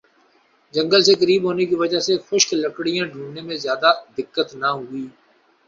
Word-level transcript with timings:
جنگل 0.73 1.01
سے 1.03 1.13
قریب 1.15 1.41
ہونے 1.47 1.65
کی 1.65 1.75
وجہ 1.75 1.99
سے 2.07 2.13
خشک 2.27 2.49
لکڑیاں 2.55 3.05
ڈھونڈنے 3.11 3.41
میں 3.47 3.57
زیادہ 3.65 3.89
دقت 4.17 4.47
نہ 4.55 4.69
ہوئی 4.77 5.05